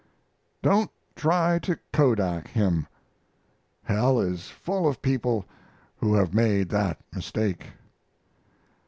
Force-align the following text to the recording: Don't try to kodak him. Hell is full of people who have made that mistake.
Don't 0.63 0.89
try 1.15 1.59
to 1.59 1.77
kodak 1.93 2.47
him. 2.47 2.87
Hell 3.83 4.19
is 4.19 4.47
full 4.49 4.87
of 4.87 4.99
people 5.03 5.45
who 5.97 6.15
have 6.15 6.33
made 6.33 6.69
that 6.69 6.97
mistake. 7.13 7.67